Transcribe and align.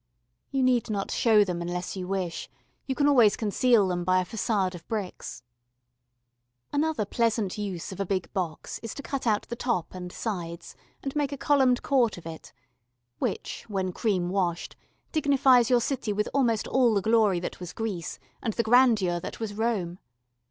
You 0.49 0.63
need 0.63 0.89
not 0.89 1.11
show 1.11 1.43
them 1.43 1.61
unless 1.61 1.95
you 1.95 2.07
wish: 2.07 2.49
you 2.87 2.95
can 2.95 3.07
always 3.07 3.37
conceal 3.37 3.87
them 3.87 4.03
by 4.03 4.19
a 4.19 4.25
façade 4.25 4.73
of 4.73 4.87
bricks. 4.87 5.43
[Illustration: 5.43 6.71
PILLARED 6.71 6.71
COURT.] 6.71 6.79
Another 6.97 7.05
pleasant 7.15 7.57
use 7.59 7.91
of 7.91 7.99
a 7.99 8.05
big 8.07 8.33
box 8.33 8.79
is 8.81 8.95
to 8.95 9.03
cut 9.03 9.27
out 9.27 9.43
the 9.47 9.55
top 9.55 9.93
and 9.93 10.11
sides 10.11 10.75
and 11.03 11.15
make 11.15 11.31
a 11.31 11.37
columned 11.37 11.83
court 11.83 12.17
of 12.17 12.25
it, 12.25 12.51
which, 13.19 13.65
when 13.67 13.93
cream 13.93 14.29
washed, 14.29 14.75
dignifies 15.11 15.69
your 15.69 15.81
city 15.81 16.11
with 16.11 16.27
almost 16.33 16.67
all 16.69 16.95
the 16.95 17.01
glory 17.03 17.39
that 17.39 17.59
was 17.59 17.71
Greece 17.71 18.17
and 18.41 18.53
the 18.53 18.63
grandeur 18.63 19.19
that 19.19 19.39
was 19.39 19.53
Rome. 19.53 19.99